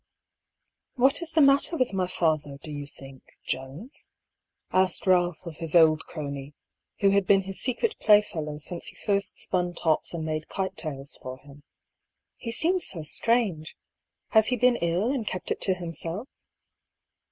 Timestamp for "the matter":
1.33-1.77